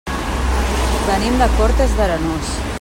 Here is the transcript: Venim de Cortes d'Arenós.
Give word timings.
Venim 1.09 1.37
de 1.43 1.49
Cortes 1.61 1.97
d'Arenós. 2.01 2.55